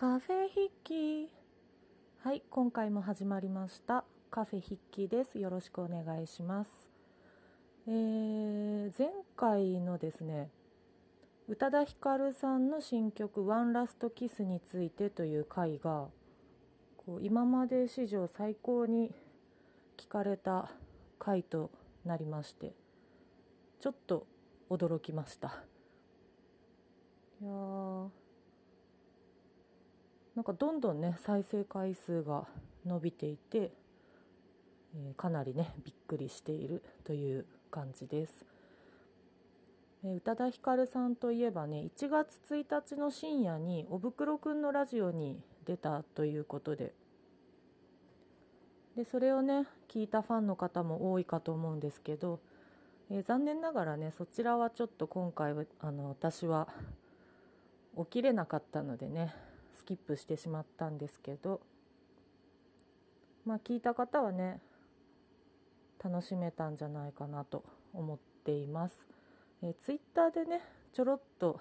[0.00, 1.28] カフェ筆記
[2.24, 4.06] はい今回も始まりました。
[4.30, 5.38] カフェ筆記です。
[5.38, 6.70] よろしくお願いします。
[7.86, 10.48] えー、前回のですね
[11.48, 16.08] 宇多田ヒカルさんの新曲「ワンラストキスについてという回が
[16.96, 19.12] こう今まで史上最高に
[19.98, 20.70] 聞かれた
[21.18, 21.70] 回と
[22.06, 22.72] なりまして
[23.78, 24.26] ちょっと
[24.70, 25.62] 驚きました。
[27.42, 28.19] いや
[30.36, 32.46] なんかどんどんね再生回数が
[32.86, 33.72] 伸びていて、
[34.94, 38.44] えー、かなりねびっくりしているという感じです、
[40.04, 46.92] え、宇多田ヒカルさんといえばね1月1日の深夜におぶくろくんのラジオに出たということで。
[48.96, 52.40] でそれをね聞いたファンの方も多いかと思うんですけど、
[53.08, 56.68] えー、残念ながらねそちらはちょっと今回はあの私は
[57.96, 59.32] 起きれなかったのでね
[59.80, 61.62] スキップしてしまったんですけど
[63.46, 64.60] まあ聞いた方はね
[66.04, 67.64] 楽しめたんじゃないかなと
[67.94, 69.06] 思っています、
[69.62, 70.60] えー、ツイッターでね
[70.92, 71.60] ちょろっと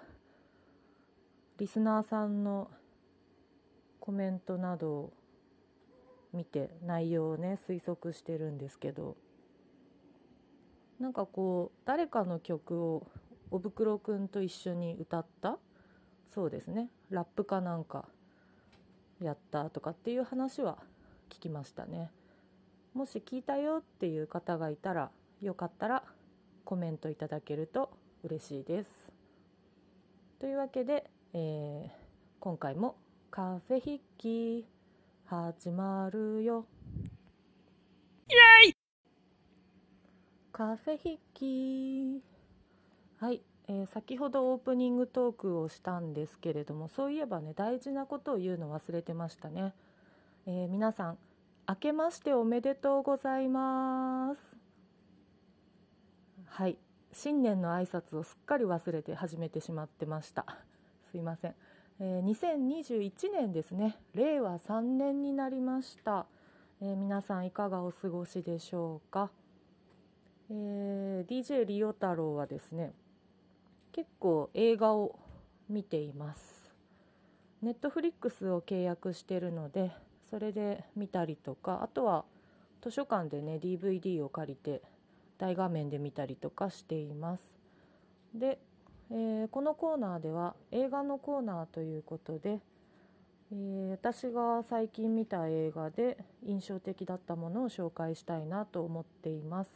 [1.59, 2.69] リスナーさんの
[4.01, 5.13] コメントなどを
[6.33, 9.15] 見て内容をね推測してるんですけど
[10.99, 13.07] なんかこう誰かの曲を
[13.49, 15.57] おぶくろくんと一緒に歌った
[16.33, 16.89] そうですね。
[17.09, 18.05] ラップかなんか
[19.19, 20.77] やったとかっていう話は
[21.29, 22.11] 聞きましたね。
[22.93, 26.03] もし聞いたよっていう方がいたらよかったら
[26.65, 27.91] コメントいただけると
[28.23, 28.89] 嬉しいです。
[30.39, 31.89] というわけで、えー、
[32.39, 32.95] 今回も
[33.31, 34.65] カフェ筆記
[35.25, 36.65] 始まるよ。
[38.29, 38.73] イエイ！
[40.51, 42.21] カフェ筆記
[43.17, 49.73] はいえー、先ほどオープニングトークをしたんですけれどもそういえばね大事なことを言うの忘れてましたね、
[50.47, 51.17] えー、皆さん
[51.69, 54.57] 明けましておめでとうございます。
[56.47, 56.77] はい。
[57.13, 60.45] 新年の挨拶をすっかり忘れて始めてしまってました。
[61.11, 61.55] すいません、
[61.99, 63.97] えー、2021年ですね。
[64.15, 66.25] 令和3年になりました、
[66.81, 69.29] えー、皆さんいかがお過ごしでしょうか、
[70.49, 72.93] えー、DJ リオ太郎はですね
[73.91, 75.19] 結構映画を
[75.69, 76.59] 見ています。
[77.61, 79.91] ネットフリックスを契約してるので
[80.29, 82.23] それで見たりとかあとは
[82.81, 84.81] 図書館でね DVD を借りて
[85.37, 87.43] 大画面で見たりとかしています。
[88.33, 88.59] で、
[89.09, 92.59] えー、このコーナーでは映画のコーナーということで、
[93.51, 99.71] えー、私が最近見た映画で印象的だったものを紹介したいなと思っています、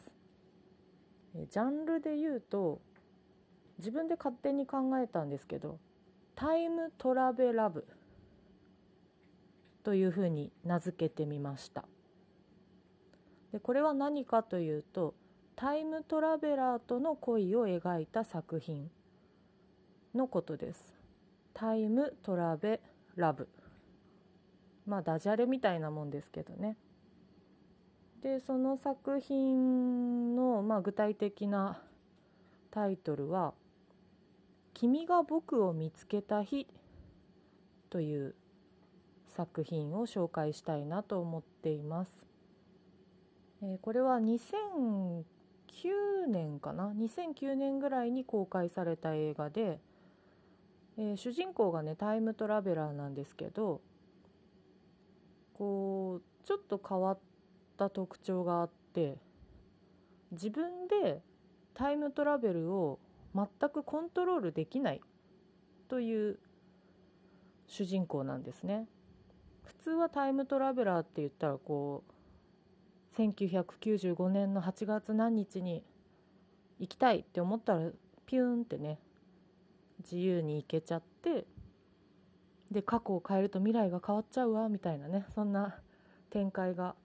[1.36, 2.80] えジャンルで言うと
[3.80, 5.80] 自分で勝手に考えたんですけど
[6.36, 7.86] タイムトラベラブ
[9.84, 11.86] というふうに名付けてみました。
[13.52, 15.14] でこれは何かというと
[15.56, 18.90] タイムトラベラーとの恋を描いた作品
[20.16, 20.94] のことです。
[21.54, 22.80] タイムトラベ
[23.16, 23.48] ラブ。
[24.88, 26.78] まあダジャレみたいなもんですけどね。
[28.22, 31.82] でその作品の、まあ、具体的な
[32.72, 33.54] タイトルは
[34.74, 36.68] 君が僕を見つけた日
[37.90, 38.36] という
[39.28, 42.26] 作品を紹介したいなと思っています。
[43.62, 45.24] えー、これは2009
[46.28, 49.80] 年かな？2009年ぐらいに公開された映画で、
[50.98, 53.82] えー、主人公がねタイムトラベラーなんですけど
[55.54, 57.20] こうちょっと変わっ
[57.78, 59.18] た特徴があって
[60.32, 61.22] 自分で
[61.74, 63.00] タイムトラベルを
[63.36, 65.02] 全くコントロールできない
[65.88, 66.40] という
[67.68, 68.88] 主人公なんですね。
[69.64, 72.14] 普通はタイムトラベラーって言ったらこう
[73.16, 75.84] 1995年の8月何日に
[76.80, 77.90] 行きたいって思ったら
[78.26, 79.00] ピューンってね
[80.00, 81.46] 自由に行けちゃって
[82.72, 85.76] で過去を変えると未来が変わっちゃうわみたいなねそんな
[86.30, 86.96] 展開が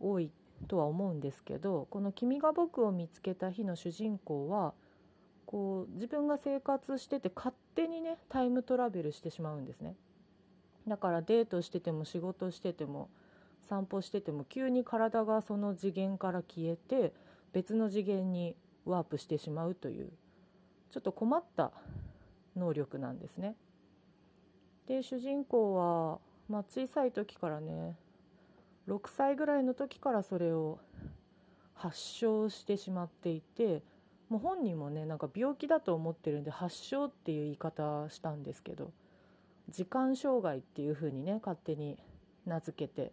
[0.00, 0.30] 多い
[0.66, 4.74] とは思うんですけどこの「君が僕を見つけた日」の主人公は
[5.48, 9.96] 「こう自分が生活してて勝手にねタイムトラベルしてしまうんですね。
[10.86, 13.08] だからデートしてても仕事してても
[13.66, 17.14] 散歩してても急に体がその次元から消えて
[17.54, 20.10] 別の次元にワープしてしまうという
[20.90, 21.72] ちょっと困った
[22.54, 23.56] 能力なんですね。
[24.86, 26.18] で主人公は、
[26.50, 27.96] まあ、小さい時からね
[28.86, 30.78] 6歳ぐらいの時からそれを
[31.72, 33.82] 発症してしまっていて
[34.28, 38.92] もう本人もねなんか病気だと思ってるんで発症っていう言い方したんですけど
[39.68, 41.98] 時間障害っていうふうにね勝手に
[42.46, 43.12] 名付けて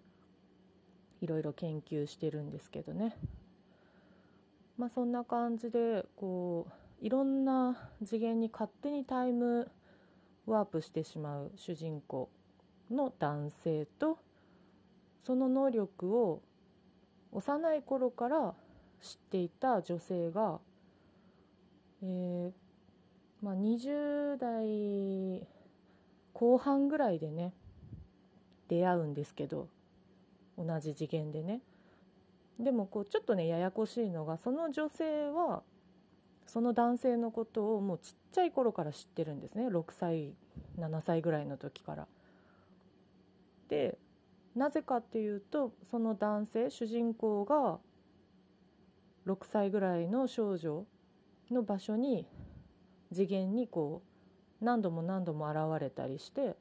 [1.21, 3.15] いろいろ研究してるんですけどね。
[4.77, 9.71] まあそんな感じでこういろんな次元に勝手にタイム
[10.45, 12.29] ワープしてしまう主人公
[12.91, 14.19] の男性と
[15.25, 16.41] その能力を
[17.31, 18.53] 幼い頃から
[19.01, 20.59] 知っていた女性が、
[22.07, 22.52] えー
[23.42, 25.48] まあ、20代
[26.34, 27.54] 後半ぐらいでね
[28.68, 29.68] 出会うんですけど
[30.57, 31.62] 同じ次元でね
[32.60, 35.63] でもこうちょっとねややこしいのがその女性は
[36.46, 40.34] その男性のことをもうちっちゃい頃から知ってるんですね6歳
[40.78, 42.07] 7歳ぐらいの時から。
[43.68, 43.98] で
[44.56, 47.80] なぜかっていうとその男性主人公が
[49.25, 50.86] 6歳ぐらいの少女
[51.51, 52.25] の場所に
[53.13, 54.01] 次元にこ
[54.62, 56.56] う何度も何度も現れたりして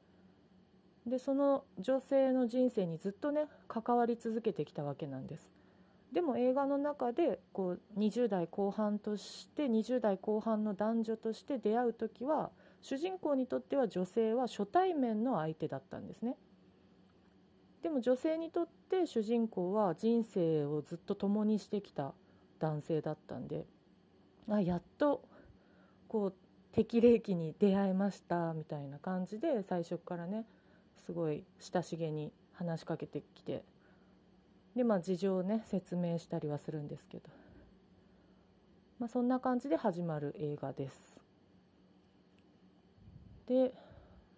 [1.05, 5.51] でその女性の人生にずっとね関わり続けてきたわけなんです。
[6.11, 12.51] でも映画の中でこう20代後半として20代後半の男女として出会う時は
[12.81, 16.37] 主人公にとっては女性は初対面の相手だったんですね。
[17.81, 22.13] でも女性にとって主人公は人生をずっと共にしてきた
[22.59, 23.65] 男性だったんで
[24.49, 25.23] あやっと
[26.07, 26.33] こう
[26.71, 30.45] 適齢期に出会えましたみたいな感じで最初からね
[31.05, 33.63] すごい親しげに話しかけてきて
[34.75, 37.29] でまあ事情をね説明したりはするんですけど、
[38.99, 40.95] まあ、そんな感じで始まる映画です。
[43.47, 43.73] で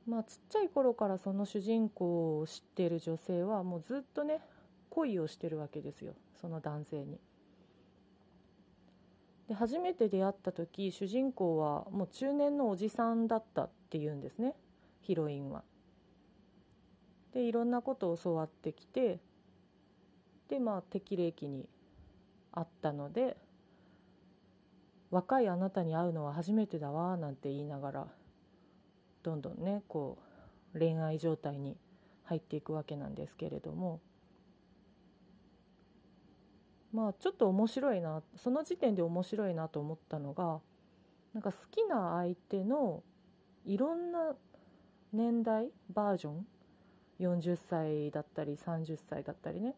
[0.07, 4.42] まあちっちゃい頃からその主人公を知っている女性はもうずっとね
[4.89, 7.19] 恋をしてるわけですよその男性に。
[9.47, 14.55] で初めて出会った時主人公はもう中年のおじさんだったっていうんですね
[15.01, 15.63] ヒロインは。
[17.33, 19.19] でいろんなことを教わってきて
[20.49, 21.67] でまあ適齢期に
[22.51, 23.38] あったので
[25.11, 28.07] 若いあなたに会うのは初めてだわなんて言いながら
[29.23, 30.17] どんどんねこ
[30.73, 31.77] う恋愛状態に
[32.23, 34.01] 入っていくわけなんですけれども
[36.93, 40.59] まあちょっと面白いなその時点で面白いなと思ったのが
[41.33, 43.03] なんか好きな相手の
[43.65, 44.35] いろんな
[45.13, 46.47] 年代バージョン
[47.19, 49.75] 40歳だったり30歳だったりね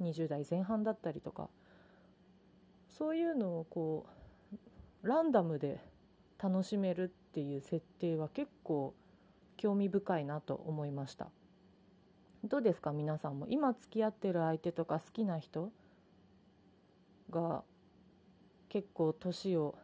[0.00, 1.48] 20代前半だったりとか
[2.90, 4.06] そういうのをこ
[5.02, 5.80] うランダムで
[6.42, 8.94] 楽しめるっていう設定は結構
[9.56, 11.28] 興味深いなと思いました。
[12.44, 12.92] どうですか？
[12.92, 13.46] 皆さんも。
[13.48, 15.70] 今付き合ってる相手とか好きな人？
[17.34, 17.62] が
[18.68, 19.74] 結構年を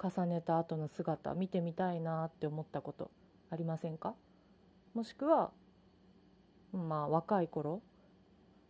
[0.00, 3.10] 重ねた後の姿見てみたいなって思ったこと
[3.50, 4.14] ありませんか？
[4.94, 5.50] もしくは
[6.72, 7.82] まあ若い頃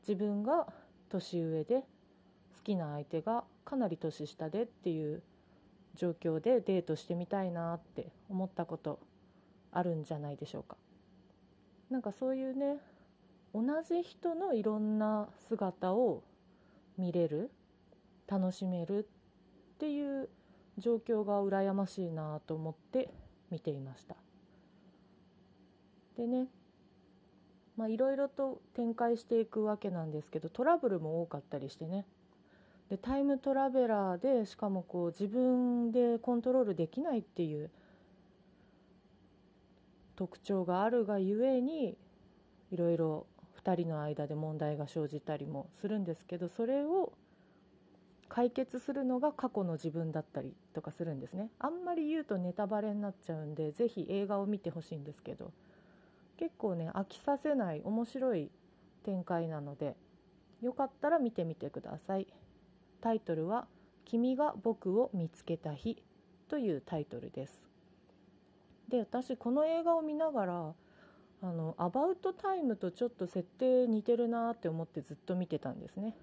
[0.06, 0.72] 自分が
[1.10, 1.84] 年上で好
[2.64, 5.22] きな相手がかなり年下でっていう
[5.96, 9.00] 状況でデートしてみたいなって思ったこと
[9.72, 10.76] あるんじゃないでしょうか？
[11.90, 12.78] なんかそういうね
[13.54, 16.22] 同じ人のいろんな姿を
[16.98, 17.50] 見れる
[18.26, 19.06] 楽しめる
[19.74, 20.28] っていう
[20.76, 23.08] 状況が羨ましいなと思って
[23.50, 24.16] 見ていました。
[26.16, 26.48] でね
[27.86, 32.04] いろいろと展開していくわけなんですけどトラブルも多かったりしてね
[32.90, 37.70] でタイムトラベラーでしかもこう自分でコントロールできないっていう
[40.16, 41.96] 特徴があるがゆえに
[42.72, 43.26] いろいろ
[43.64, 47.12] 2人の間で問題が生じたりもするんですけどそれを
[48.28, 51.50] 解決するのが過去の自分だったりとかするんですね。
[51.58, 55.52] あんまり言うとネタバレになっちゃうんでぜひ映画を見てほしいんですけど
[56.36, 58.50] 結構ね飽きさせない面白い
[59.04, 59.96] 展開なので
[60.60, 62.26] よかったら見てみてください。
[63.00, 63.66] タイトルは
[64.04, 66.02] 「君が僕を見つけた日」
[66.48, 67.68] というタイトルです。
[68.88, 70.74] で私この映画を見ながら
[71.40, 76.16] あのアバウトタイムとちょっと設定似てるなって思ってずっと見てたんですね。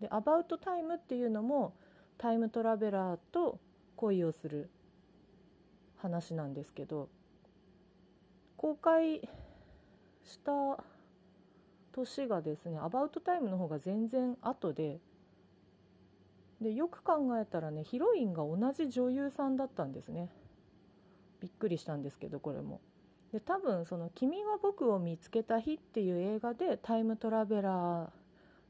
[0.00, 1.74] でアバウトタイムっていうのも
[2.18, 3.58] タイムトラベラーと
[3.96, 4.70] 恋をする
[5.96, 7.08] 話なんですけど
[8.56, 9.20] 公開
[10.24, 10.82] した
[11.92, 15.00] 年がですねアバウトタイムの方が全然後で
[16.60, 20.28] でよく考えたらねヒロインが同じ女優さんだったんですね。
[21.40, 22.80] びっくりしたんですけどこれも。
[23.32, 28.10] で多分その「君が僕を見つけた日」っていう映画でタイムトラベラー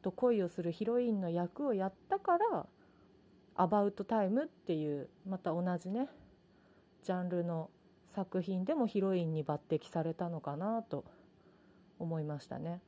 [0.03, 2.67] と恋をするヒロインの役をやったから
[3.55, 6.09] 「アバウトタイム」っていうまた同じね
[7.03, 7.71] ジャンルの
[8.07, 11.05] 作品でもヒロインに抜擢されたのかなと
[11.99, 12.81] 思いましたね。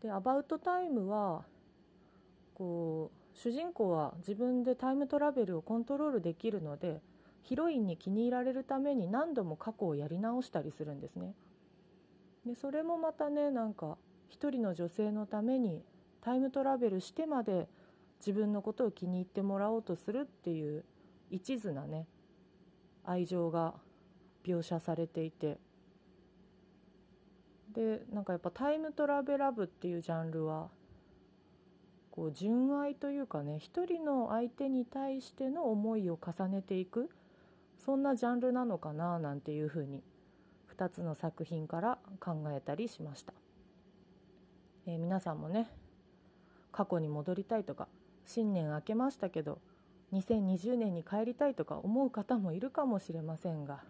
[0.00, 1.44] で「アバウトタイムは
[2.54, 7.02] こう主人公は自分でタイムトラベルをコントロールできるので
[7.46, 11.34] ヒロインに気に入られるために何度も過去をやり直したりするんですね。
[12.44, 13.98] でそれもまたねなんか
[14.28, 15.84] 一人の女性のために
[16.20, 17.68] タイムトラベルしてまで
[18.18, 20.84] 自分のことを気に入ってもらおうとするっていう
[21.30, 22.08] 一途なね
[23.04, 23.74] 愛情が
[24.44, 25.58] 描写されていて
[27.72, 30.68] でなんかやっぱタイムトラベラブっていうジャンルは
[32.10, 37.10] こう純愛というかね一人の相手に対しての思いを重ねていく
[37.86, 40.02] そんなジャンルなのかななんていうふうに
[40.76, 43.32] 2つの作品から考えたりしました、
[44.88, 45.70] えー、皆さんもね
[46.72, 47.86] 過去に戻りたいとか
[48.24, 49.60] 新年明けましたけど
[50.12, 53.84] 2020年に帰りたいとか思う方もいるかもしれませんが、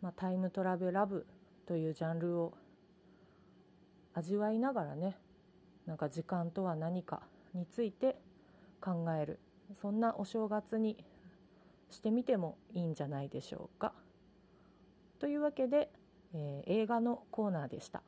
[0.00, 1.26] まあ、タイムトラベラブ
[1.66, 2.54] というジャンルを
[4.14, 5.18] 味わいながらね
[5.84, 7.20] なんか時間とは何か
[7.52, 8.16] について
[8.80, 9.38] 考える
[9.78, 11.04] そんなお正月に
[11.94, 13.92] してみてもいいんじゃないでしょうか。
[15.18, 15.90] というわけで、
[16.34, 18.02] えー、映画のコーナーでした。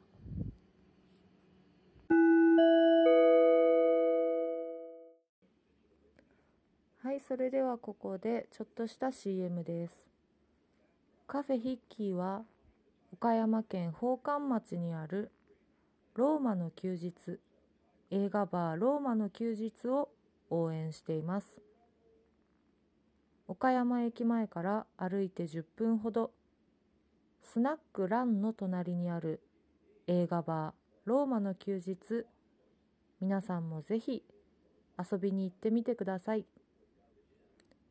[7.02, 10.06] はいそれではここでちょっとした CM です
[11.28, 12.42] カフェヒッキーは
[13.12, 15.30] 岡山県宝冠町にある
[16.16, 17.38] ローマの休日
[18.10, 20.08] 映画バーローマの休日を
[20.50, 21.60] 応援しています
[23.48, 26.32] 岡山駅前から歩いて10分ほど
[27.42, 29.40] スナックランの隣にある
[30.08, 30.72] 映画バー
[31.04, 32.26] ローマの休日。
[33.20, 34.24] 皆さんもぜひ
[34.98, 36.44] 遊びに行ってみてください。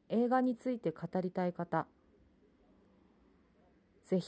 [0.10, 1.88] 映画について語りたい方
[4.04, 4.28] ぜひ。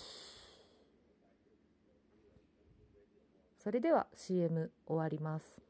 [3.60, 5.67] それでは CM 終わります。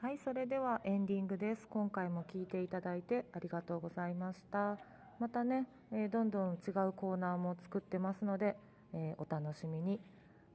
[0.00, 1.66] はいそれではエンディングです。
[1.68, 4.78] 今回も聞いていただいてありがとうございました。
[5.18, 8.54] またね、えー、どんどん違うコーナーも作ってますので、
[8.94, 9.98] えー、お楽しみに。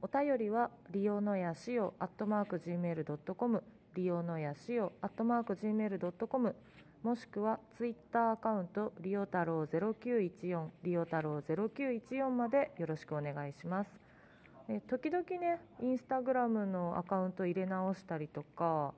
[0.00, 3.62] お便りは利用のやしおアットマーク Gmail.com
[3.94, 6.54] 利用のやしおアットマーク Gmail.com
[7.02, 14.00] もしくはツイッターアカウントリオ太郎0914リオ太郎0914までよろしくお願いします。
[14.68, 18.94] え時々ねインスタグラムのアカウント入れ直したりとか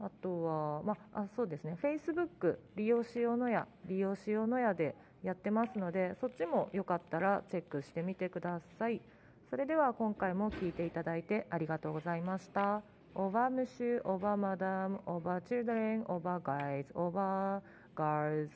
[0.00, 9.00] あとは、まあ、そうですね、Facebook 利用しようのや、利用しようのやでやってますので、そっちもよかったらチェックしてみてください。
[9.48, 12.82] それでは今回も聞いていただいてありがとうございました。
[13.14, 17.62] over monsieur, over madam, over children, over guys, over
[17.94, 18.50] girls.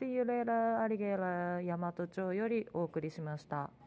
[0.00, 3.81] See you later, アリゲーラ、大和町よりお送りしました。